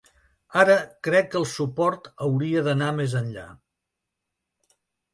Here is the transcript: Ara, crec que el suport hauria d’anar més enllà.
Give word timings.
Ara, 0.61 0.77
crec 1.07 1.29
que 1.35 1.39
el 1.41 1.45
suport 1.51 2.11
hauria 2.29 2.65
d’anar 2.71 2.91
més 3.03 3.17
enllà. 3.23 3.49